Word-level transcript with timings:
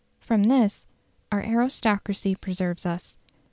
From 0.19 0.45
this 0.45 0.87
our 1.31 1.45
aristocracy 1.45 2.33
preserves 2.33 2.87
us. 2.87 3.19